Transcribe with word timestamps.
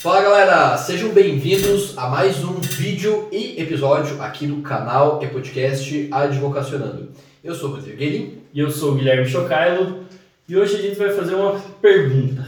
Fala 0.00 0.22
galera, 0.22 0.78
sejam 0.78 1.10
bem-vindos 1.10 1.92
a 1.98 2.08
mais 2.08 2.42
um 2.42 2.54
vídeo 2.54 3.28
e 3.30 3.60
episódio 3.60 4.22
aqui 4.22 4.46
do 4.46 4.62
canal 4.62 5.22
e 5.22 5.26
podcast 5.26 6.08
Advocacionando. 6.10 7.10
Eu 7.44 7.54
sou 7.54 7.68
o 7.68 7.72
Rodrigo 7.74 7.98
Guerin. 7.98 8.42
E 8.54 8.60
eu 8.60 8.70
sou 8.70 8.92
o 8.92 8.94
Guilherme 8.94 9.28
Chocailo 9.28 10.06
e 10.48 10.56
hoje 10.56 10.76
a 10.76 10.80
gente 10.80 10.96
vai 10.96 11.10
fazer 11.10 11.34
uma 11.34 11.60
pergunta. 11.82 12.42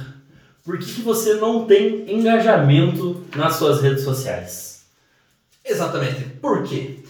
Por 0.65 0.79
que, 0.79 0.95
que 0.95 1.03
você 1.03 1.35
não 1.35 1.67
tem 1.67 2.11
engajamento 2.11 3.23
nas 3.37 3.57
suas 3.57 3.83
redes 3.83 4.03
sociais? 4.03 4.87
Exatamente. 5.63 6.25
Por 6.41 6.63
quê? 6.63 7.01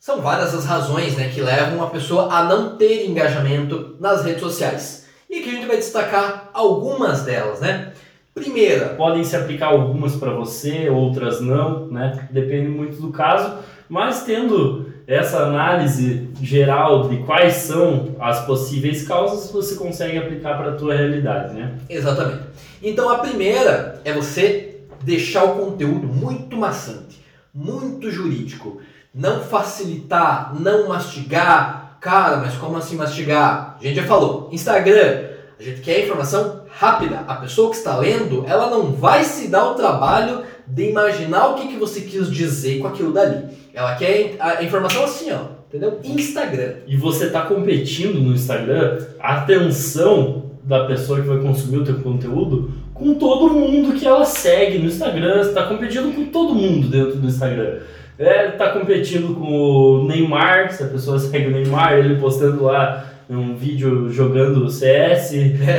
São 0.00 0.20
várias 0.20 0.52
as 0.52 0.64
razões 0.64 1.16
né, 1.16 1.30
que 1.32 1.40
levam 1.40 1.76
uma 1.76 1.90
pessoa 1.90 2.34
a 2.34 2.42
não 2.42 2.76
ter 2.76 3.06
engajamento 3.06 3.96
nas 4.00 4.24
redes 4.24 4.40
sociais. 4.40 5.06
E 5.30 5.38
aqui 5.38 5.48
a 5.48 5.52
gente 5.52 5.66
vai 5.68 5.76
destacar 5.76 6.50
algumas 6.52 7.22
delas, 7.22 7.60
né? 7.60 7.92
Primeira, 8.40 8.90
Podem 8.90 9.22
se 9.22 9.36
aplicar 9.36 9.68
algumas 9.68 10.16
para 10.16 10.32
você, 10.32 10.88
outras 10.88 11.40
não, 11.40 11.86
né? 11.86 12.28
Depende 12.30 12.68
muito 12.68 13.00
do 13.00 13.10
caso, 13.10 13.58
mas 13.88 14.22
tendo 14.22 14.90
essa 15.06 15.44
análise 15.44 16.28
geral 16.40 17.08
de 17.08 17.18
quais 17.18 17.54
são 17.54 18.14
as 18.20 18.44
possíveis 18.46 19.06
causas, 19.06 19.50
você 19.50 19.74
consegue 19.74 20.16
aplicar 20.16 20.56
para 20.56 20.70
a 20.70 20.74
tua 20.76 20.94
realidade, 20.94 21.54
né? 21.54 21.74
Exatamente. 21.88 22.44
Então 22.82 23.10
a 23.10 23.18
primeira 23.18 24.00
é 24.04 24.12
você 24.12 24.82
deixar 25.02 25.44
o 25.44 25.56
conteúdo 25.56 26.06
muito 26.06 26.56
maçante, 26.56 27.24
muito 27.52 28.10
jurídico, 28.10 28.80
não 29.14 29.40
facilitar, 29.40 30.54
não 30.58 30.88
mastigar. 30.88 31.98
Cara, 32.00 32.36
mas 32.36 32.54
como 32.54 32.76
assim 32.76 32.96
mastigar? 32.96 33.76
A 33.80 33.82
gente 33.82 33.96
já 33.96 34.04
falou, 34.04 34.48
Instagram, 34.52 35.29
a 35.60 35.62
gente 35.62 35.82
quer 35.82 36.04
informação 36.04 36.62
rápida. 36.70 37.22
A 37.28 37.34
pessoa 37.34 37.68
que 37.68 37.76
está 37.76 37.94
lendo, 37.98 38.46
ela 38.48 38.70
não 38.70 38.92
vai 38.92 39.22
se 39.24 39.48
dar 39.48 39.70
o 39.70 39.74
trabalho 39.74 40.42
de 40.66 40.88
imaginar 40.88 41.48
o 41.48 41.54
que, 41.56 41.68
que 41.68 41.76
você 41.76 42.00
quis 42.00 42.30
dizer 42.30 42.78
com 42.78 42.88
aquilo 42.88 43.12
dali. 43.12 43.44
Ela 43.74 43.94
quer 43.96 44.36
a 44.40 44.64
informação 44.64 45.04
assim, 45.04 45.30
ó, 45.32 45.40
entendeu? 45.68 46.00
Instagram. 46.02 46.76
E 46.86 46.96
você 46.96 47.26
está 47.26 47.42
competindo 47.42 48.18
no 48.20 48.32
Instagram 48.32 49.04
a 49.20 49.34
atenção 49.34 50.50
da 50.64 50.86
pessoa 50.86 51.20
que 51.20 51.28
vai 51.28 51.38
consumir 51.40 51.76
o 51.76 51.84
teu 51.84 52.00
conteúdo 52.00 52.72
com 52.94 53.12
todo 53.12 53.52
mundo 53.52 53.98
que 53.98 54.06
ela 54.06 54.24
segue 54.24 54.78
no 54.78 54.86
Instagram. 54.86 55.42
Você 55.42 55.50
está 55.50 55.64
competindo 55.64 56.14
com 56.14 56.24
todo 56.24 56.54
mundo 56.54 56.88
dentro 56.88 57.16
do 57.16 57.28
Instagram. 57.28 57.80
É, 58.18 58.48
tá 58.52 58.70
competindo 58.70 59.34
com 59.34 59.44
o 59.44 60.04
Neymar, 60.06 60.72
se 60.72 60.82
a 60.82 60.86
pessoa 60.86 61.18
segue 61.20 61.48
o 61.48 61.50
Neymar, 61.50 61.98
ele 61.98 62.18
postando 62.18 62.64
lá 62.64 63.19
um 63.36 63.54
vídeo 63.54 64.10
jogando 64.10 64.68
CS, 64.68 65.30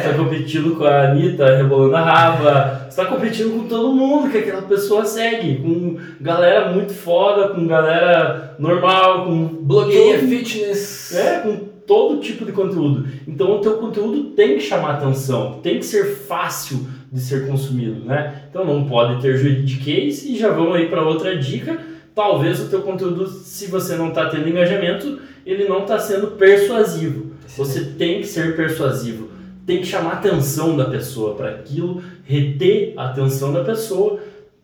tá 0.03 0.13
competindo 0.17 0.75
com 0.75 0.83
a 0.85 1.09
Anitta 1.11 1.57
rebolando 1.57 1.95
a 1.97 2.01
raba, 2.01 2.87
você 2.89 2.95
tá 3.01 3.05
competindo 3.07 3.51
com 3.57 3.67
todo 3.67 3.91
mundo 3.93 4.29
que 4.31 4.37
aquela 4.37 4.61
pessoa 4.61 5.03
segue, 5.05 5.57
com 5.57 5.97
galera 6.21 6.71
muito 6.71 6.93
foda, 6.93 7.49
com 7.49 7.67
galera 7.67 8.55
normal, 8.57 9.25
com 9.25 9.45
Blogueirinha 9.47 10.19
todo- 10.19 10.29
fitness. 10.29 11.13
é, 11.15 11.39
com 11.39 11.57
todo 11.85 12.21
tipo 12.21 12.45
de 12.45 12.53
conteúdo. 12.53 13.05
Então 13.27 13.57
o 13.57 13.59
teu 13.59 13.73
conteúdo 13.73 14.29
tem 14.31 14.55
que 14.55 14.61
chamar 14.61 14.91
atenção, 14.95 15.59
tem 15.61 15.77
que 15.79 15.85
ser 15.85 16.05
fácil 16.05 16.87
de 17.11 17.19
ser 17.19 17.47
consumido, 17.47 18.05
né? 18.05 18.43
Então 18.49 18.63
não 18.63 18.85
pode 18.85 19.21
ter 19.21 19.35
juridiquês 19.35 20.23
e 20.23 20.37
já 20.37 20.49
vamos 20.49 20.75
aí 20.77 20.87
para 20.87 21.03
outra 21.03 21.37
dica. 21.37 21.77
Talvez 22.15 22.61
o 22.61 22.69
teu 22.69 22.81
conteúdo, 22.81 23.27
se 23.27 23.67
você 23.67 23.95
não 23.95 24.09
está 24.09 24.29
tendo 24.29 24.47
engajamento, 24.47 25.19
ele 25.45 25.67
não 25.67 25.79
está 25.79 25.97
sendo 25.99 26.27
persuasivo. 26.27 27.30
Você 27.57 27.85
tem 27.97 28.21
que 28.21 28.27
ser 28.27 28.55
persuasivo, 28.55 29.29
tem 29.65 29.79
que 29.79 29.85
chamar 29.85 30.11
a 30.11 30.13
atenção 30.13 30.75
da 30.75 30.85
pessoa 30.85 31.35
para 31.35 31.49
aquilo, 31.49 32.01
reter 32.23 32.93
a 32.97 33.07
atenção 33.07 33.51
da 33.53 33.63
pessoa. 33.63 34.19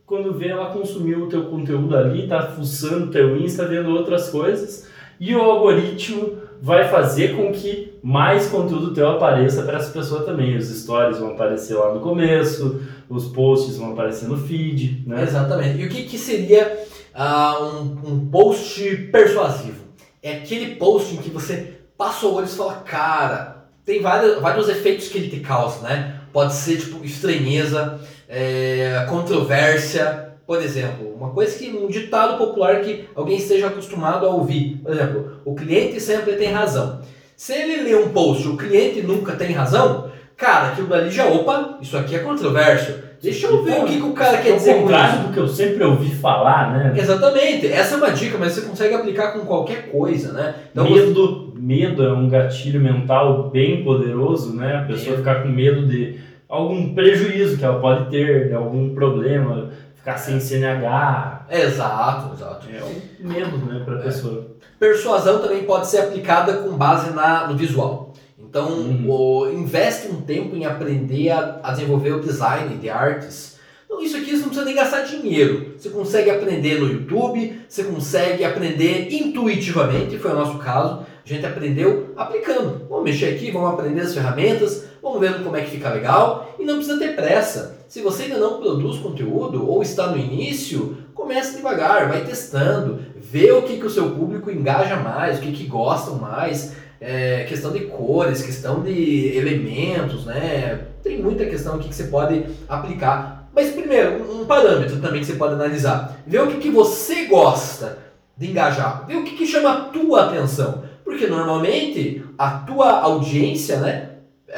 Quando 0.05 0.33
vê 0.33 0.47
ela 0.47 0.71
consumiu 0.71 1.23
o 1.23 1.27
teu 1.27 1.43
conteúdo 1.45 1.95
ali, 1.95 2.27
tá 2.27 2.41
fuçando 2.43 3.05
o 3.05 3.11
teu 3.11 3.37
Insta, 3.37 3.65
vendo 3.65 3.89
outras 3.89 4.29
coisas, 4.29 4.87
e 5.19 5.35
o 5.35 5.41
algoritmo 5.41 6.37
vai 6.61 6.87
fazer 6.87 7.35
com 7.35 7.51
que 7.51 7.93
mais 8.01 8.47
conteúdo 8.47 8.93
teu 8.93 9.09
apareça 9.09 9.63
para 9.63 9.77
essa 9.77 9.91
pessoa 9.91 10.23
também. 10.23 10.55
Os 10.55 10.67
stories 10.67 11.19
vão 11.19 11.31
aparecer 11.31 11.75
lá 11.75 11.93
no 11.93 11.99
começo, 11.99 12.81
os 13.09 13.25
posts 13.25 13.77
vão 13.77 13.91
aparecer 13.93 14.27
no 14.27 14.37
feed, 14.37 15.03
né? 15.05 15.23
Exatamente. 15.23 15.81
E 15.81 15.85
o 15.85 15.89
que, 15.89 16.03
que 16.03 16.17
seria 16.17 16.85
ah, 17.13 17.57
um, 17.61 18.11
um 18.11 18.27
post 18.27 18.83
persuasivo? 19.11 19.87
É 20.21 20.37
aquele 20.37 20.75
post 20.75 21.15
em 21.15 21.17
que 21.17 21.29
você 21.29 21.76
passa 21.97 22.25
o 22.25 22.35
olho 22.35 22.45
e 22.45 22.49
fala, 22.49 22.75
cara, 22.85 23.65
tem 23.85 24.01
vários, 24.01 24.39
vários 24.39 24.69
efeitos 24.69 25.07
que 25.07 25.17
ele 25.17 25.29
te 25.29 25.39
causa, 25.39 25.81
né? 25.87 26.21
Pode 26.31 26.53
ser 26.53 26.77
tipo 26.77 27.03
estranheza, 27.03 27.99
é, 28.29 29.05
controvérsia, 29.09 30.27
por 30.45 30.61
exemplo, 30.61 31.13
uma 31.13 31.31
coisa 31.31 31.57
que 31.57 31.69
um 31.69 31.87
ditado 31.87 32.37
popular 32.37 32.81
que 32.81 33.05
alguém 33.15 33.37
esteja 33.37 33.67
acostumado 33.67 34.25
a 34.25 34.29
ouvir. 34.29 34.79
Por 34.83 34.93
exemplo, 34.93 35.41
o 35.43 35.55
cliente 35.55 35.99
sempre 35.99 36.33
tem 36.33 36.51
razão. 36.51 37.01
Se 37.35 37.53
ele 37.53 37.83
lê 37.83 37.95
um 37.95 38.09
post, 38.09 38.47
o 38.47 38.57
cliente 38.57 39.01
nunca 39.01 39.35
tem 39.35 39.51
razão, 39.51 40.09
cara, 40.35 40.69
aquilo 40.69 40.87
dali 40.87 41.11
já, 41.11 41.25
opa, 41.25 41.77
isso 41.81 41.97
aqui 41.97 42.15
é 42.15 42.19
controverso. 42.19 43.07
Deixa 43.21 43.47
eu 43.47 43.63
ver 43.63 43.81
o 43.81 43.85
que, 43.85 43.97
que 43.97 44.03
o 44.03 44.13
cara 44.13 44.37
quer 44.37 44.51
é 44.51 44.55
dizer 44.55 44.71
o 44.71 44.75
com 44.75 44.81
contrário 44.83 45.15
isso. 45.15 45.27
do 45.27 45.33
que 45.33 45.39
eu 45.39 45.47
sempre 45.47 45.83
ouvi 45.83 46.15
falar, 46.15 46.71
né? 46.71 46.93
Exatamente, 46.95 47.67
essa 47.67 47.95
é 47.95 47.97
uma 47.97 48.11
dica, 48.11 48.37
mas 48.37 48.53
você 48.53 48.61
consegue 48.61 48.93
aplicar 48.93 49.31
com 49.33 49.39
qualquer 49.39 49.89
coisa, 49.91 50.31
né? 50.33 50.55
Então, 50.71 50.89
medo, 50.89 51.46
medo 51.67 52.01
é 52.03 52.13
um 52.13 52.29
gatilho 52.29 52.79
mental 52.79 53.49
bem 53.49 53.83
poderoso, 53.83 54.55
né? 54.55 54.77
A 54.77 54.85
pessoa 54.85 55.11
Medo. 55.11 55.17
ficar 55.17 55.43
com 55.43 55.49
medo 55.49 55.85
de 55.85 56.17
algum 56.47 56.93
prejuízo 56.95 57.57
que 57.57 57.65
ela 57.65 57.79
pode 57.81 58.09
ter, 58.09 58.47
de 58.47 58.53
algum 58.53 58.95
problema, 58.95 59.69
ficar 59.95 60.17
sem 60.17 60.39
CNH. 60.39 61.45
você- 61.49 61.61
Exato, 61.61 62.33
exato. 62.33 62.67
É 62.73 62.81
um 62.83 63.27
medo, 63.27 63.57
né, 63.65 63.81
pra 63.83 63.97
pessoa. 63.97 64.47
Persuasão 64.79 65.39
também 65.41 65.63
pode 65.63 65.87
ser 65.87 65.97
aplicada 65.99 66.53
com 66.53 66.77
base 66.77 67.13
na, 67.13 67.47
no 67.47 67.57
visual. 67.57 68.13
Então, 68.39 68.69
Uhum. 68.69 69.09
o- 69.09 69.49
investe 69.51 70.07
um 70.07 70.21
tempo 70.21 70.55
em 70.55 70.65
aprender 70.65 71.31
a, 71.31 71.59
a 71.63 71.71
desenvolver 71.71 72.11
o 72.13 72.21
design 72.21 72.75
de 72.77 72.89
artes. 72.89 73.56
Então, 73.97 74.05
isso 74.05 74.17
aqui 74.17 74.29
você 74.29 74.37
não 74.37 74.43
precisa 74.43 74.65
nem 74.65 74.75
gastar 74.75 75.01
dinheiro. 75.01 75.73
Você 75.75 75.89
consegue 75.89 76.29
aprender 76.29 76.79
no 76.79 76.87
YouTube, 76.87 77.61
você 77.67 77.83
consegue 77.83 78.43
aprender 78.43 79.11
intuitivamente, 79.11 80.19
foi 80.19 80.31
o 80.31 80.35
nosso 80.35 80.59
caso. 80.59 80.99
A 81.25 81.27
gente 81.27 81.45
aprendeu 81.45 82.13
aplicando. 82.15 82.85
Vamos 82.87 83.05
mexer 83.05 83.33
aqui, 83.33 83.49
vamos 83.49 83.73
aprender 83.73 84.01
as 84.01 84.13
ferramentas, 84.13 84.85
vamos 85.01 85.19
ver 85.19 85.41
como 85.41 85.55
é 85.55 85.61
que 85.61 85.71
fica 85.71 85.89
legal 85.89 86.55
e 86.59 86.63
não 86.63 86.75
precisa 86.75 86.99
ter 86.99 87.15
pressa. 87.15 87.79
Se 87.87 88.01
você 88.01 88.23
ainda 88.23 88.37
não 88.37 88.59
produz 88.59 88.99
conteúdo 88.99 89.67
ou 89.67 89.81
está 89.81 90.07
no 90.11 90.17
início, 90.17 90.97
comece 91.15 91.57
devagar, 91.57 92.07
vai 92.07 92.23
testando, 92.23 92.99
vê 93.15 93.51
o 93.51 93.63
que, 93.63 93.77
que 93.77 93.85
o 93.85 93.89
seu 93.89 94.11
público 94.11 94.51
engaja 94.51 94.97
mais, 94.97 95.39
o 95.39 95.41
que, 95.41 95.51
que 95.51 95.65
gostam 95.65 96.15
mais, 96.15 96.73
é, 97.01 97.45
questão 97.45 97.71
de 97.71 97.81
cores, 97.81 98.43
questão 98.43 98.83
de 98.83 99.35
elementos, 99.35 100.25
né? 100.25 100.81
Tem 101.01 101.19
muita 101.19 101.45
questão 101.45 101.75
aqui 101.75 101.89
que 101.89 101.95
você 101.95 102.05
pode 102.05 102.45
aplicar. 102.69 103.36
Mas 103.57 103.71
primeiro, 103.71 104.31
um- 104.31 104.45
parâmetro 104.45 105.01
também 105.01 105.19
que 105.19 105.25
você 105.25 105.33
pode 105.33 105.55
analisar. 105.55 106.21
Vê 106.27 106.37
o 106.37 106.45
que, 106.45 106.59
que 106.59 106.69
você 106.69 107.25
gosta 107.25 107.97
de 108.37 108.51
engajar, 108.51 109.03
vê 109.07 109.15
o 109.15 109.23
que, 109.23 109.35
que 109.35 109.47
chama 109.47 109.71
a 109.71 109.81
tua 109.85 110.25
atenção. 110.25 110.83
Porque 111.03 111.25
normalmente 111.25 112.23
a 112.37 112.51
tua 112.51 113.01
audiência, 113.01 113.77
né, 113.77 114.09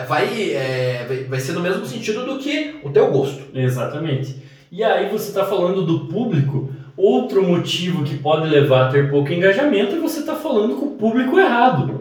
vai, 0.05 0.51
é, 0.51 1.25
vai, 1.29 1.39
ser 1.39 1.53
no 1.53 1.61
mesmo 1.61 1.85
sentido 1.85 2.25
do 2.25 2.39
que 2.39 2.75
o 2.83 2.89
teu 2.89 3.09
gosto. 3.09 3.41
Exatamente. 3.53 4.35
E 4.69 4.83
aí 4.83 5.09
você 5.09 5.29
está 5.29 5.45
falando 5.45 5.85
do 5.85 6.01
público, 6.07 6.69
outro 6.97 7.41
motivo 7.41 8.03
que 8.03 8.17
pode 8.17 8.49
levar 8.49 8.87
a 8.87 8.91
ter 8.91 9.09
pouco 9.09 9.31
engajamento 9.31 9.95
é 9.95 9.99
você 9.99 10.19
estar 10.19 10.35
falando 10.35 10.75
com 10.75 10.87
o 10.87 10.95
público 10.95 11.39
errado. 11.39 11.98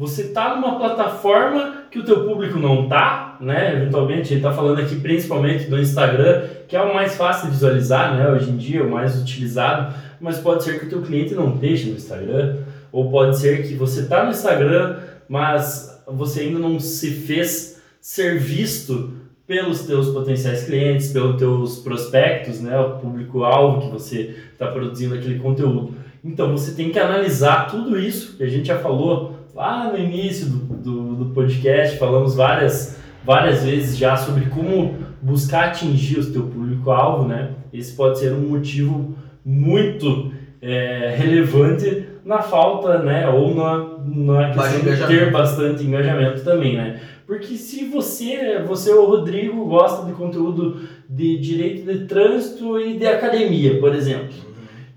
Você 0.00 0.22
está 0.22 0.56
numa 0.56 0.78
plataforma 0.78 1.82
que 1.90 1.98
o 1.98 2.02
teu 2.02 2.26
público 2.26 2.58
não 2.58 2.88
tá, 2.88 3.36
né? 3.38 3.74
Eventualmente, 3.74 4.30
gente 4.30 4.36
está 4.36 4.50
falando 4.50 4.80
aqui 4.80 4.96
principalmente 4.96 5.68
do 5.68 5.78
Instagram, 5.78 6.44
que 6.66 6.74
é 6.74 6.80
o 6.80 6.94
mais 6.94 7.16
fácil 7.16 7.48
de 7.48 7.52
visualizar, 7.52 8.16
né? 8.16 8.30
Hoje 8.30 8.48
em 8.48 8.56
dia, 8.56 8.82
o 8.82 8.90
mais 8.90 9.20
utilizado, 9.20 9.94
mas 10.18 10.38
pode 10.38 10.64
ser 10.64 10.78
que 10.78 10.86
o 10.86 10.88
teu 10.88 11.02
cliente 11.02 11.34
não 11.34 11.52
esteja 11.52 11.90
no 11.90 11.96
Instagram, 11.96 12.56
ou 12.90 13.10
pode 13.10 13.38
ser 13.38 13.68
que 13.68 13.74
você 13.74 14.00
está 14.00 14.24
no 14.24 14.30
Instagram, 14.30 14.96
mas 15.28 16.02
você 16.06 16.40
ainda 16.40 16.58
não 16.58 16.80
se 16.80 17.10
fez 17.10 17.78
ser 18.00 18.38
visto 18.38 19.12
pelos 19.46 19.82
teus 19.82 20.08
potenciais 20.08 20.64
clientes, 20.64 21.12
pelos 21.12 21.36
teus 21.36 21.78
prospectos, 21.80 22.58
né, 22.58 22.80
o 22.80 23.00
público-alvo 23.00 23.82
que 23.82 23.90
você 23.90 24.34
está 24.50 24.66
produzindo 24.68 25.14
aquele 25.14 25.38
conteúdo. 25.38 25.94
Então 26.24 26.56
você 26.56 26.72
tem 26.72 26.88
que 26.88 26.98
analisar 26.98 27.70
tudo 27.70 27.98
isso 27.98 28.38
que 28.38 28.44
a 28.44 28.48
gente 28.48 28.68
já 28.68 28.78
falou 28.78 29.39
lá 29.60 29.92
no 29.92 29.98
início 29.98 30.46
do, 30.46 30.74
do, 30.74 31.14
do 31.16 31.34
podcast, 31.34 31.98
falamos 31.98 32.34
várias, 32.34 32.98
várias 33.22 33.62
vezes 33.62 33.98
já 33.98 34.16
sobre 34.16 34.46
como 34.46 34.96
buscar 35.20 35.66
atingir 35.66 36.18
o 36.18 36.32
teu 36.32 36.44
público-alvo, 36.44 37.28
né? 37.28 37.50
Esse 37.70 37.94
pode 37.94 38.18
ser 38.18 38.32
um 38.32 38.48
motivo 38.48 39.14
muito 39.44 40.32
é, 40.62 41.14
relevante 41.14 42.06
na 42.24 42.40
falta, 42.40 43.02
né, 43.02 43.28
ou 43.28 43.54
na, 43.54 43.98
na 44.02 44.50
questão 44.50 44.94
de 44.94 45.06
ter 45.06 45.30
bastante 45.30 45.84
engajamento 45.84 46.42
também, 46.42 46.76
né? 46.76 46.98
Porque 47.26 47.54
se 47.56 47.84
você, 47.84 48.62
você 48.66 48.90
o 48.92 49.04
Rodrigo, 49.04 49.66
gosta 49.66 50.06
de 50.06 50.12
conteúdo 50.12 50.80
de 51.08 51.38
direito 51.38 51.92
de 51.92 52.06
trânsito 52.06 52.80
e 52.80 52.96
de 52.96 53.06
academia, 53.06 53.78
por 53.78 53.94
exemplo, 53.94 54.34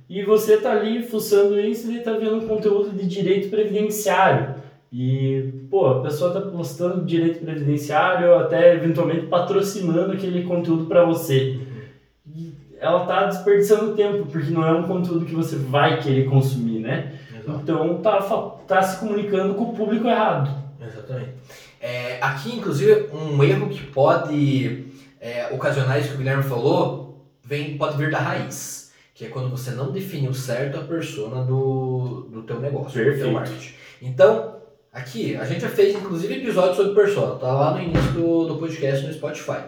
e 0.09 0.23
você 0.23 0.57
tá 0.57 0.71
ali 0.71 1.01
fuçando 1.01 1.59
isso 1.59 1.91
e 1.91 1.99
tá 1.99 2.13
vendo 2.13 2.47
conteúdo 2.47 2.91
de 2.91 3.07
direito 3.07 3.49
previdenciário. 3.49 4.52
E, 4.95 5.65
pô, 5.71 5.87
a 5.87 6.01
pessoa 6.03 6.31
tá 6.31 6.39
postando 6.39 7.03
direito 7.03 7.43
previdenciário 7.43 8.35
até 8.35 8.75
eventualmente 8.75 9.25
patrocinando 9.25 10.11
aquele 10.11 10.43
conteúdo 10.43 10.85
para 10.85 11.03
você. 11.03 11.59
E 12.27 12.53
ela 12.79 13.03
tá 13.07 13.25
desperdiçando 13.25 13.95
tempo, 13.95 14.27
porque 14.27 14.51
não 14.51 14.63
é 14.63 14.71
um 14.71 14.83
conteúdo 14.83 15.25
que 15.25 15.33
você 15.33 15.55
vai 15.55 15.99
querer 15.99 16.29
consumir, 16.29 16.77
né? 16.77 17.11
Exato. 17.31 17.59
Então 17.63 18.01
tá, 18.03 18.21
tá 18.67 18.83
se 18.83 18.99
comunicando 18.99 19.55
com 19.55 19.63
o 19.63 19.73
público 19.73 20.07
errado. 20.07 20.55
Exatamente. 20.79 21.31
É, 21.81 22.19
aqui, 22.21 22.55
inclusive, 22.55 23.09
um 23.11 23.43
erro 23.43 23.69
que 23.69 23.81
pode 23.87 24.85
é, 25.19 25.47
ocasionar 25.51 25.99
isso 25.99 26.09
que 26.09 26.15
o 26.15 26.17
Guilherme 26.19 26.43
falou 26.43 27.25
vem, 27.43 27.79
pode 27.79 27.97
vir 27.97 28.11
da 28.11 28.19
raiz. 28.19 28.93
Que 29.15 29.25
é 29.25 29.29
quando 29.29 29.49
você 29.49 29.71
não 29.71 29.91
definiu 29.91 30.35
certo 30.35 30.77
a 30.77 30.83
persona 30.83 31.43
do, 31.43 32.27
do 32.31 32.43
teu 32.43 32.59
negócio, 32.59 32.99
do 32.99 33.05
Perfeito. 33.05 33.23
teu 33.23 33.31
marketing. 33.31 33.73
Então, 34.01 34.52
aqui, 34.93 35.35
a 35.35 35.43
gente 35.43 35.61
já 35.61 35.69
fez, 35.69 35.95
inclusive, 35.95 36.35
episódio 36.35 36.75
sobre 36.75 36.93
persona. 36.93 37.35
Tá 37.35 37.51
lá 37.51 37.71
no 37.71 37.81
início 37.81 38.11
do, 38.11 38.45
do 38.45 38.57
podcast 38.57 39.05
no 39.05 39.13
Spotify. 39.13 39.63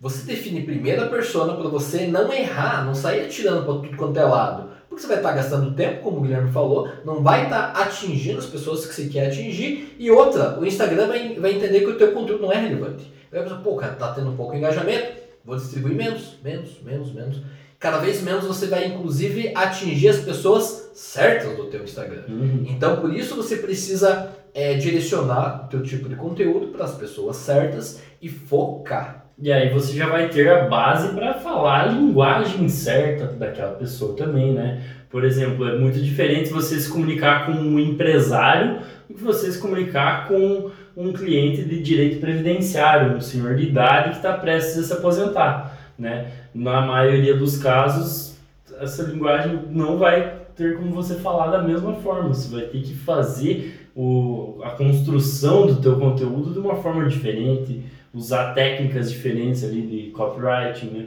Você 0.00 0.26
define 0.26 0.62
primeiro 0.62 1.04
a 1.04 1.06
persona 1.06 1.54
para 1.54 1.68
você 1.68 2.06
não 2.06 2.30
errar, 2.32 2.84
não 2.84 2.94
sair 2.94 3.24
atirando 3.24 3.64
para 3.64 3.74
tudo 3.74 3.96
quanto 3.96 4.18
é 4.18 4.24
lado. 4.24 4.68
Porque 4.88 5.00
você 5.00 5.08
vai 5.08 5.16
estar 5.18 5.32
gastando 5.32 5.74
tempo, 5.74 6.02
como 6.02 6.18
o 6.18 6.20
Guilherme 6.20 6.50
falou, 6.52 6.88
não 7.04 7.22
vai 7.22 7.44
estar 7.44 7.70
atingindo 7.70 8.38
as 8.38 8.46
pessoas 8.46 8.84
que 8.84 8.94
você 8.94 9.06
quer 9.06 9.28
atingir. 9.28 9.94
E 9.98 10.10
outra, 10.10 10.58
o 10.58 10.66
Instagram 10.66 11.06
vai, 11.06 11.34
vai 11.34 11.52
entender 11.52 11.80
que 11.80 11.90
o 11.90 11.96
teu 11.96 12.12
conteúdo 12.12 12.42
não 12.42 12.52
é 12.52 12.56
relevante. 12.56 13.10
Vai 13.30 13.42
pensar, 13.42 13.56
pô, 13.56 13.76
cara, 13.76 13.94
tá 13.94 14.12
tendo 14.12 14.32
pouco 14.32 14.54
engajamento, 14.54 15.22
vou 15.44 15.56
distribuir 15.56 15.94
menos, 15.94 16.36
menos, 16.42 16.80
menos, 16.82 17.12
menos. 17.12 17.42
Cada 17.78 17.98
vez 17.98 18.22
menos 18.22 18.44
você 18.44 18.66
vai, 18.66 18.86
inclusive, 18.86 19.52
atingir 19.54 20.08
as 20.08 20.18
pessoas 20.18 20.90
certas 20.94 21.56
do 21.56 21.64
teu 21.66 21.84
Instagram. 21.84 22.24
Então, 22.68 22.96
por 22.96 23.14
isso 23.14 23.34
você 23.34 23.56
precisa 23.56 24.30
é, 24.56 24.72
direcionar 24.72 25.66
o 25.66 25.68
teu 25.68 25.82
tipo 25.82 26.08
de 26.08 26.16
conteúdo 26.16 26.68
para 26.68 26.86
as 26.86 26.94
pessoas 26.94 27.36
certas 27.36 28.02
e 28.22 28.28
focar. 28.30 29.26
E 29.38 29.52
aí 29.52 29.68
você 29.68 29.94
já 29.94 30.08
vai 30.08 30.30
ter 30.30 30.48
a 30.48 30.66
base 30.66 31.14
para 31.14 31.34
falar 31.34 31.82
a 31.82 31.86
linguagem 31.88 32.66
certa 32.66 33.26
daquela 33.26 33.72
pessoa 33.72 34.16
também, 34.16 34.54
né? 34.54 34.82
Por 35.10 35.24
exemplo, 35.24 35.68
é 35.68 35.78
muito 35.78 36.00
diferente 36.00 36.48
você 36.48 36.80
se 36.80 36.88
comunicar 36.88 37.44
com 37.44 37.52
um 37.52 37.78
empresário 37.78 38.80
do 39.06 39.14
que 39.14 39.22
você 39.22 39.52
se 39.52 39.58
comunicar 39.58 40.26
com 40.26 40.70
um 40.96 41.12
cliente 41.12 41.62
de 41.62 41.82
direito 41.82 42.18
previdenciário, 42.18 43.14
um 43.14 43.20
senhor 43.20 43.56
de 43.56 43.64
idade 43.64 44.10
que 44.10 44.16
está 44.16 44.32
prestes 44.32 44.78
a 44.78 44.82
se 44.84 44.92
aposentar, 44.94 45.78
né? 45.98 46.32
Na 46.54 46.80
maioria 46.80 47.36
dos 47.36 47.58
casos, 47.58 48.38
essa 48.80 49.02
linguagem 49.02 49.64
não 49.68 49.98
vai 49.98 50.46
ter 50.56 50.78
como 50.78 50.92
você 50.92 51.16
falar 51.16 51.48
da 51.48 51.62
mesma 51.62 51.92
forma. 51.96 52.30
Você 52.30 52.50
vai 52.50 52.64
ter 52.64 52.80
que 52.80 52.94
fazer 52.94 53.85
o, 53.96 54.60
a 54.62 54.70
construção 54.72 55.66
do 55.66 55.76
teu 55.76 55.98
conteúdo 55.98 56.52
de 56.52 56.58
uma 56.58 56.76
forma 56.76 57.08
diferente, 57.08 57.82
usar 58.12 58.52
técnicas 58.52 59.10
diferentes 59.10 59.64
ali 59.64 59.80
de 59.82 60.10
copywriting, 60.10 60.86
né? 60.88 61.06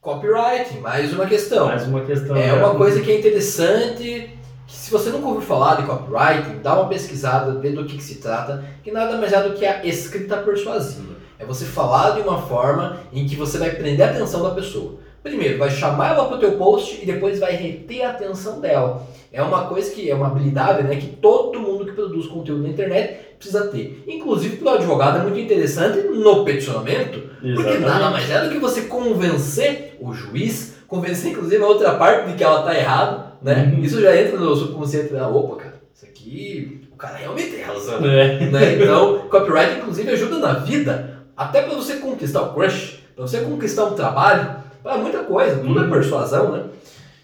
Copywriting, 0.00 0.78
mais 0.78 1.12
uma 1.12 1.26
questão. 1.26 1.66
Mais 1.66 1.84
uma 1.88 2.02
questão. 2.02 2.36
É 2.36 2.46
né? 2.46 2.54
uma 2.54 2.76
coisa 2.76 3.00
que 3.00 3.10
é 3.10 3.18
interessante, 3.18 4.30
que 4.68 4.72
se 4.72 4.88
você 4.88 5.10
nunca 5.10 5.26
ouviu 5.26 5.42
falar 5.42 5.74
de 5.74 5.82
copywriting, 5.82 6.60
dá 6.62 6.78
uma 6.78 6.88
pesquisada, 6.88 7.58
vê 7.58 7.70
do 7.70 7.84
que, 7.84 7.96
que 7.96 8.04
se 8.04 8.20
trata, 8.20 8.64
que 8.84 8.92
nada 8.92 9.18
mais 9.18 9.32
é 9.32 9.42
do 9.42 9.54
que 9.54 9.66
a 9.66 9.84
escrita 9.84 10.36
persuasiva. 10.36 11.14
É 11.40 11.44
você 11.44 11.64
falar 11.64 12.12
de 12.12 12.20
uma 12.20 12.40
forma 12.42 12.98
em 13.12 13.26
que 13.26 13.34
você 13.34 13.58
vai 13.58 13.70
prender 13.70 14.06
a 14.06 14.10
atenção 14.10 14.44
da 14.44 14.50
pessoa. 14.50 15.00
Primeiro, 15.22 15.58
vai 15.58 15.70
chamar 15.70 16.14
ela 16.14 16.26
para 16.26 16.36
o 16.36 16.40
teu 16.40 16.52
post 16.52 17.00
e 17.02 17.06
depois 17.06 17.38
vai 17.38 17.54
reter 17.54 18.02
a 18.04 18.10
atenção 18.10 18.60
dela. 18.60 19.06
É 19.32 19.42
uma 19.42 19.66
coisa 19.66 19.90
que 19.90 20.10
é 20.10 20.14
uma 20.14 20.28
habilidade 20.28 20.82
né, 20.84 20.96
que 20.96 21.08
todo 21.08 21.60
mundo 21.60 21.84
que 21.84 21.92
produz 21.92 22.26
conteúdo 22.26 22.62
na 22.62 22.70
internet 22.70 23.28
precisa 23.38 23.68
ter. 23.68 24.02
Inclusive, 24.06 24.56
para 24.56 24.72
o 24.72 24.74
advogado 24.76 25.18
é 25.18 25.22
muito 25.22 25.38
interessante 25.38 25.98
no 26.08 26.44
peticionamento, 26.44 27.20
porque 27.40 27.48
Exatamente. 27.48 27.80
nada 27.80 28.10
mais 28.10 28.30
é 28.30 28.44
do 28.44 28.50
que 28.50 28.58
você 28.58 28.82
convencer 28.82 29.96
o 30.00 30.12
juiz, 30.12 30.76
convencer 30.86 31.32
inclusive 31.32 31.62
a 31.62 31.66
outra 31.66 31.94
parte 31.94 32.30
de 32.30 32.36
que 32.36 32.44
ela 32.44 32.62
tá 32.62 32.74
errada, 32.74 33.32
né? 33.42 33.72
Uhum. 33.76 33.84
Isso 33.84 34.00
já 34.00 34.16
entra 34.16 34.38
no 34.38 34.56
subconsciente 34.56 35.12
da 35.12 35.28
opa, 35.28 35.56
cara, 35.56 35.74
isso 35.94 36.06
aqui, 36.06 36.88
o 36.92 36.96
cara 36.96 37.16
realmente 37.16 37.50
tem 37.50 37.62
razão. 37.62 37.98
É. 37.98 38.50
né? 38.50 38.74
Então, 38.74 39.28
copyright 39.28 39.78
inclusive 39.78 40.10
ajuda 40.10 40.38
na 40.38 40.52
vida, 40.54 41.18
até 41.36 41.62
para 41.62 41.74
você 41.74 41.96
conquistar 41.96 42.42
o 42.42 42.54
crush, 42.54 43.00
para 43.14 43.26
você 43.26 43.40
conquistar 43.40 43.84
um 43.84 43.94
trabalho, 43.94 44.56
para 44.88 44.96
muita 44.96 45.18
coisa, 45.18 45.58
tudo 45.58 45.78
é 45.78 45.82
Uhum. 45.82 45.90
persuasão, 45.90 46.52
né? 46.52 46.62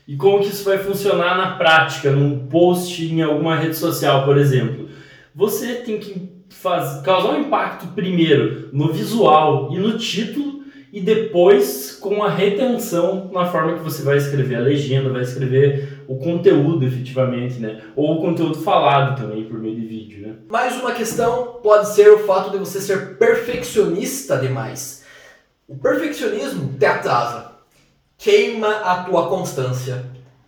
E 0.07 0.17
como 0.17 0.41
que 0.41 0.49
isso 0.49 0.65
vai 0.65 0.77
funcionar 0.77 1.35
na 1.39 1.57
prática, 1.57 2.11
num 2.11 2.47
post 2.47 3.03
em 3.03 3.23
alguma 3.23 3.57
rede 3.57 3.75
social, 3.75 4.27
por 4.27 4.37
exemplo? 4.37 4.91
Você 5.35 5.77
tem 5.77 5.99
que 5.99 6.29
faz, 6.51 7.01
causar 7.01 7.31
um 7.31 7.41
impacto 7.41 7.87
primeiro 7.95 8.69
no 8.71 8.93
visual 8.93 9.71
e 9.73 9.79
no 9.79 9.97
título 9.97 10.63
e 10.93 11.01
depois 11.01 11.97
com 11.99 12.23
a 12.23 12.29
retenção 12.29 13.31
na 13.33 13.47
forma 13.47 13.79
que 13.79 13.83
você 13.83 14.03
vai 14.03 14.19
escrever 14.19 14.57
a 14.57 14.61
legenda, 14.61 15.09
vai 15.09 15.23
escrever 15.23 16.05
o 16.07 16.17
conteúdo 16.19 16.85
efetivamente, 16.85 17.59
né? 17.59 17.81
Ou 17.97 18.19
o 18.19 18.21
conteúdo 18.21 18.57
falado 18.57 19.19
também 19.19 19.43
por 19.45 19.59
meio 19.59 19.75
de 19.75 19.87
vídeo, 19.87 20.21
né? 20.27 20.35
Mais 20.51 20.79
uma 20.79 20.93
questão 20.93 21.61
pode 21.63 21.89
ser 21.89 22.11
o 22.11 22.19
fato 22.19 22.51
de 22.51 22.59
você 22.59 22.79
ser 22.79 23.17
perfeccionista 23.17 24.37
demais. 24.37 25.03
O 25.67 25.77
perfeccionismo 25.77 26.75
te 26.79 26.85
atrasa, 26.85 27.54
queima 28.17 28.69
a 28.69 29.05
tua 29.05 29.29
constância, 29.29 30.05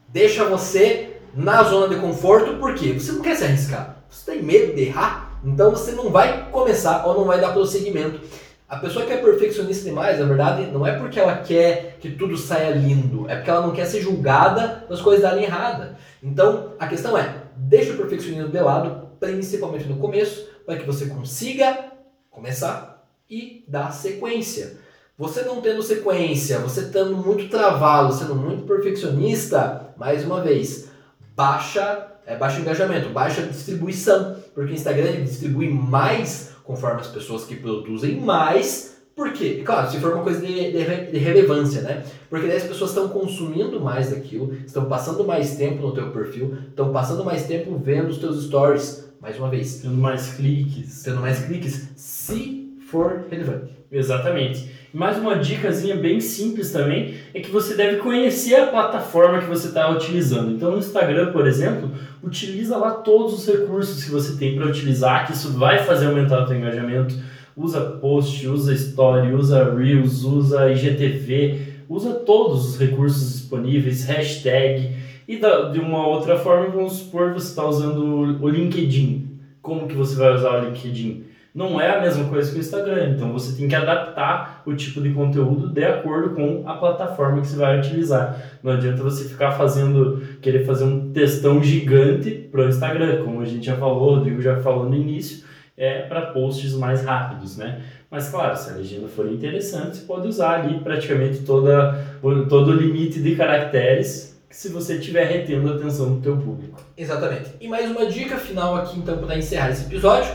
deixa 0.09 0.45
você 0.45 1.21
na 1.35 1.63
zona 1.63 1.95
de 1.95 2.01
conforto, 2.01 2.57
porque 2.59 2.93
você 2.93 3.13
não 3.13 3.21
quer 3.21 3.37
se 3.37 3.45
arriscar, 3.45 4.05
você 4.09 4.33
tem 4.33 4.43
medo 4.43 4.75
de 4.75 4.85
errar, 4.85 5.39
então 5.45 5.71
você 5.71 5.93
não 5.93 6.11
vai 6.11 6.51
começar 6.51 7.07
ou 7.07 7.15
não 7.15 7.25
vai 7.25 7.41
dar 7.41 7.53
prosseguimento. 7.53 8.21
A 8.69 8.79
pessoa 8.79 9.07
que 9.07 9.13
é 9.13 9.19
perfeccionista 9.19 9.85
demais, 9.85 10.19
na 10.19 10.27
verdade, 10.27 10.67
não 10.73 10.85
é 10.85 10.99
porque 10.99 11.21
ela 11.21 11.37
quer 11.37 11.99
que 12.01 12.11
tudo 12.11 12.37
saia 12.37 12.71
lindo, 12.71 13.31
é 13.31 13.37
porque 13.37 13.51
ela 13.51 13.65
não 13.65 13.73
quer 13.73 13.85
ser 13.85 14.01
julgada 14.01 14.85
das 14.89 15.01
coisas 15.01 15.23
darem 15.23 15.45
errada. 15.45 15.97
Então, 16.21 16.73
a 16.77 16.89
questão 16.89 17.17
é, 17.17 17.43
deixa 17.57 17.93
o 17.93 17.97
perfeccionismo 17.97 18.49
de 18.49 18.59
lado, 18.59 19.09
principalmente 19.21 19.85
no 19.85 19.99
começo, 19.99 20.49
para 20.65 20.77
que 20.77 20.85
você 20.85 21.07
consiga 21.07 21.93
começar 22.29 23.07
e 23.31 23.65
dar 23.69 23.93
sequência. 23.93 24.79
Você 25.19 25.43
não 25.43 25.63
tendo 25.63 25.83
sequência, 25.83 26.59
você 26.59 26.81
estando 26.83 27.17
muito 27.17 27.49
travado, 27.49 28.13
sendo 28.13 28.35
muito 28.35 28.65
perfeccionista, 28.65 29.95
mais 29.97 30.23
uma 30.27 30.43
vez, 30.43 30.91
baixa, 31.35 32.09
é, 32.27 32.37
baixa 32.37 32.61
engajamento, 32.61 33.09
baixa 33.09 33.41
distribuição, 33.43 34.37
porque 34.55 34.73
o 34.73 34.75
Instagram 34.75 35.07
ele 35.09 35.23
distribui 35.23 35.71
mais 35.71 36.51
conforme 36.65 37.01
as 37.01 37.07
pessoas 37.07 37.45
que 37.45 37.57
produzem 37.57 38.21
mais. 38.21 38.95
Por 39.15 39.33
quê? 39.33 39.63
Claro, 39.65 39.91
se 39.91 39.99
for 39.99 40.13
uma 40.13 40.23
coisa 40.23 40.45
de, 40.45 40.53
de 40.73 41.11
de 41.11 41.19
relevância, 41.19 41.81
né? 41.81 42.05
Porque 42.29 42.47
daí 42.47 42.59
as 42.59 42.65
pessoas 42.65 42.91
estão 42.91 43.09
consumindo 43.09 43.81
mais 43.81 44.11
daquilo, 44.11 44.53
estão 44.67 44.85
passando 44.85 45.25
mais 45.25 45.57
tempo 45.57 45.81
no 45.81 45.95
teu 45.95 46.11
perfil, 46.11 46.59
estão 46.69 46.93
passando 46.93 47.25
mais 47.25 47.47
tempo 47.47 47.81
vendo 47.83 48.09
os 48.11 48.19
teus 48.19 48.45
stories. 48.45 49.07
Mais 49.19 49.39
uma 49.39 49.49
vez, 49.49 49.77
Tendo 49.81 49.95
mais 49.97 50.35
cliques. 50.35 51.03
tendo 51.03 51.23
mais 51.23 51.39
cliques, 51.47 51.89
se 51.97 52.77
for 52.91 53.25
relevante. 53.31 53.75
Exatamente. 53.91 54.71
Mais 54.97 55.19
uma 55.19 55.37
dicasinha 55.37 55.95
bem 55.95 56.21
simples 56.21 56.73
também 56.73 57.17
é 57.35 57.41
que 57.41 57.51
você 57.51 57.75
deve 57.75 57.99
conhecer 57.99 58.55
a 58.55 58.69
plataforma 58.69 59.41
que 59.41 59.47
você 59.47 59.69
está 59.69 59.91
utilizando. 59.91 60.53
Então 60.53 60.71
no 60.71 60.79
Instagram, 60.79 61.33
por 61.33 61.47
exemplo, 61.47 61.91
utiliza 62.23 62.79
lá 62.79 62.93
todos 62.93 63.35
os 63.35 63.47
recursos 63.47 64.03
que 64.03 64.11
você 64.11 64.39
tem 64.39 64.57
para 64.57 64.65
utilizar, 64.65 65.27
que 65.27 65.35
isso 65.35 65.53
vai 65.53 65.85
fazer 65.85 66.07
aumentar 66.07 66.43
o 66.43 66.49
seu 66.49 66.57
engajamento. 66.57 67.15
Usa 67.55 67.79
post, 67.83 68.49
usa 68.49 68.73
story, 68.73 69.35
usa 69.35 69.71
reels, 69.75 70.25
usa 70.25 70.73
IGTV, 70.73 71.59
usa 71.91 72.15
todos 72.15 72.67
os 72.71 72.79
recursos 72.81 73.35
disponíveis, 73.35 74.03
hashtag. 74.07 74.93
E 75.29 75.37
da- 75.37 75.69
de 75.69 75.79
uma 75.79 76.07
outra 76.07 76.39
forma, 76.39 76.71
vamos 76.71 76.95
supor 76.95 77.35
você 77.35 77.49
está 77.49 77.67
usando 77.69 78.43
o 78.43 78.49
LinkedIn. 78.49 79.29
Como 79.61 79.87
que 79.89 79.95
você 79.95 80.17
vai 80.17 80.35
usar 80.35 80.59
o 80.59 80.65
LinkedIn? 80.65 81.25
Não 81.57 81.81
é 81.81 81.97
a 81.97 82.03
mesma 82.03 82.29
coisa 82.29 82.53
que 82.53 82.59
o 82.59 82.61
Instagram. 82.61 83.15
Então 83.15 83.33
você 83.33 83.57
tem 83.57 83.67
que 83.67 83.75
adaptar 83.75 84.63
o 84.67 84.75
tipo 84.75 85.01
de 85.01 85.11
conteúdo 85.15 85.71
de 85.71 85.83
acordo 85.83 86.35
com 86.35 86.69
a 86.69 86.75
plataforma 86.75 87.41
que 87.41 87.47
você 87.47 87.57
vai 87.57 87.79
utilizar. 87.79 88.59
Não 88.63 88.73
adianta 88.73 89.03
você 89.03 89.27
ficar 89.27 89.53
fazendo, 89.53 90.23
querer 90.43 90.67
fazer 90.67 90.85
um 90.85 91.11
textão 91.15 91.63
gigante 91.63 92.31
para 92.31 92.67
o 92.67 92.69
Instagram, 92.69 93.25
como 93.25 93.41
a 93.41 93.47
gente 93.47 93.65
já 93.65 93.75
falou, 93.75 94.13
o 94.13 94.15
Rodrigo 94.17 94.43
já 94.43 94.61
falou 94.61 94.87
no 94.87 94.95
início, 94.95 95.47
é 95.79 96.03
para 96.03 96.27
posts 96.27 96.75
mais 96.75 97.03
rápidos, 97.03 97.57
né? 97.57 97.81
Mas 98.11 98.29
claro, 98.29 98.55
se 98.55 98.69
a 98.69 98.75
legenda 98.75 99.09
for 99.09 99.27
interessante, 99.33 99.97
você 99.97 100.05
pode 100.05 100.29
usar 100.29 100.61
ali 100.61 100.79
praticamente 100.81 101.39
toda, 101.39 102.05
todo 102.51 102.73
o 102.73 102.75
limite 102.75 103.23
de 103.23 103.35
caracteres 103.35 104.39
se 104.51 104.69
você 104.69 104.97
estiver 104.97 105.25
retendo 105.25 105.73
a 105.73 105.77
atenção 105.77 106.17
do 106.17 106.21
teu 106.21 106.37
público. 106.37 106.83
Exatamente. 106.99 107.49
E 107.59 107.67
mais 107.67 107.91
uma 107.91 108.05
dica 108.05 108.37
final 108.37 108.77
aqui 108.77 108.99
então 108.99 109.17
para 109.17 109.39
encerrar 109.39 109.71
esse 109.71 109.87
episódio. 109.87 110.31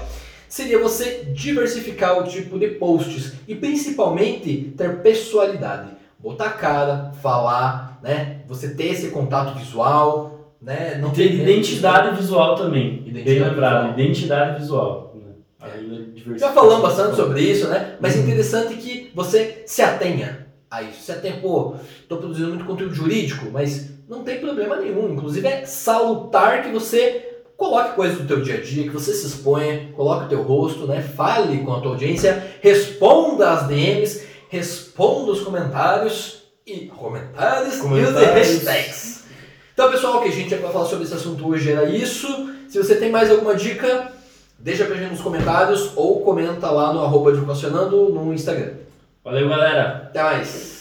Seria 0.52 0.78
você 0.80 1.24
diversificar 1.34 2.20
o 2.20 2.24
tipo 2.28 2.60
de 2.60 2.68
posts 2.68 3.34
e 3.48 3.56
principalmente 3.56 4.74
ter 4.78 5.02
pessoalidade. 5.02 5.92
Botar 6.20 6.46
a 6.48 6.50
cara, 6.52 7.12
falar, 7.22 8.00
né? 8.04 8.42
Você 8.48 8.76
ter 8.76 8.88
esse 8.88 9.08
contato 9.10 9.58
visual, 9.58 10.54
né? 10.62 10.98
Não 11.00 11.10
ter 11.12 11.32
identidade 11.34 12.16
visual 12.18 12.56
também. 12.56 13.04
Identidade 13.08 13.40
lembrado, 13.50 13.82
visual. 13.88 14.00
identidade 14.00 14.60
visual. 14.60 15.16
né? 15.16 15.32
É. 16.36 16.38
Já 16.38 16.52
falamos 16.52 16.82
bastante 16.82 17.16
sobre 17.16 17.42
isso, 17.42 17.68
né? 17.70 17.96
Mas 18.00 18.16
é 18.16 18.18
Uhum. 18.20 18.24
interessante 18.26 18.76
que 18.76 19.10
você 19.16 19.64
se 19.66 19.82
atenha 19.82 20.48
a 20.70 20.84
isso. 20.84 21.02
Se 21.02 21.12
atenha, 21.12 21.38
pô, 21.42 21.76
tô 22.08 22.18
produzindo 22.18 22.50
muito 22.50 22.66
conteúdo 22.66 22.94
jurídico, 22.94 23.48
mas 23.52 23.90
não 24.08 24.24
tem 24.24 24.40
problema 24.40 24.76
nenhum. 24.76 25.14
Inclusive 25.14 25.48
é 25.48 25.66
salutar 25.66 26.62
que 26.64 26.70
você 26.72 27.31
coloque 27.62 27.94
coisas 27.96 28.18
do 28.18 28.26
teu 28.26 28.42
dia 28.42 28.56
a 28.56 28.60
dia, 28.60 28.86
que 28.86 28.90
você 28.90 29.14
se 29.14 29.28
exponha, 29.28 29.92
coloque 29.96 30.26
o 30.26 30.30
teu 30.30 30.42
rosto, 30.42 30.88
né? 30.88 31.00
Fale 31.00 31.60
com 31.60 31.72
a 31.72 31.80
tua 31.80 31.92
audiência, 31.92 32.56
responda 32.60 33.52
as 33.52 33.68
DMs, 33.68 34.24
responda 34.50 35.32
os 35.32 35.42
comentários 35.42 36.42
e 36.66 36.88
comentários, 36.88 37.76
e 37.76 37.78
use 37.78 37.82
Comentários. 37.84 38.48
hashtags. 38.48 39.24
Então, 39.76 39.92
pessoal, 39.92 40.18
o 40.18 40.24
que 40.24 40.30
a 40.30 40.32
gente 40.32 40.56
para 40.56 40.70
falar 40.72 40.86
sobre 40.86 41.06
esse 41.06 41.14
assunto 41.14 41.48
hoje 41.48 41.72
era 41.72 41.88
isso. 41.88 42.50
Se 42.68 42.80
você 42.80 42.96
tem 42.96 43.12
mais 43.12 43.30
alguma 43.30 43.54
dica, 43.54 44.12
deixa 44.58 44.86
pra 44.86 44.96
gente 44.96 45.12
nos 45.12 45.22
comentários 45.22 45.92
ou 45.96 46.22
comenta 46.22 46.72
lá 46.72 46.92
no 46.92 47.04
arroba 47.04 47.30
Educacionando 47.30 48.10
no 48.10 48.34
Instagram. 48.34 48.74
Valeu, 49.24 49.48
galera. 49.48 50.08
Até 50.10 50.24
mais! 50.24 50.81